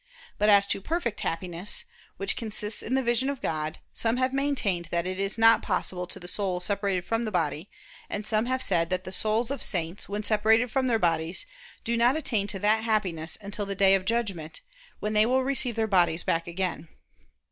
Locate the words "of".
3.29-3.39, 9.51-9.61, 13.93-14.05